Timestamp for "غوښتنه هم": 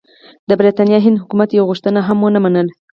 1.69-2.17